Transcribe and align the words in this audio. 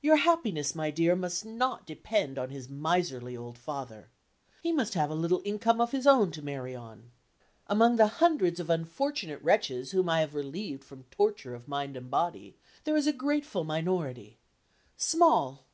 Your 0.00 0.14
happiness, 0.14 0.76
my 0.76 0.92
dear, 0.92 1.16
must 1.16 1.44
not 1.44 1.88
depend 1.88 2.38
on 2.38 2.50
his 2.50 2.68
miserly 2.68 3.36
old 3.36 3.58
father. 3.58 4.10
He 4.62 4.70
must 4.70 4.94
have 4.94 5.10
a 5.10 5.14
little 5.16 5.42
income 5.44 5.80
of 5.80 5.90
his 5.90 6.06
own 6.06 6.30
to 6.30 6.40
marry 6.42 6.76
on. 6.76 7.10
Among 7.66 7.96
the 7.96 8.06
hundreds 8.22 8.60
of 8.60 8.70
unfortunate 8.70 9.42
wretches 9.42 9.90
whom 9.90 10.08
I 10.08 10.20
have 10.20 10.36
relieved 10.36 10.84
from 10.84 11.02
torture 11.10 11.52
of 11.56 11.66
mind 11.66 11.96
and 11.96 12.08
body, 12.08 12.56
there 12.84 12.96
is 12.96 13.08
a 13.08 13.12
grateful 13.12 13.64
minority. 13.64 14.38
Small! 14.96 15.64